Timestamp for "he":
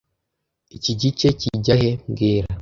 1.81-1.89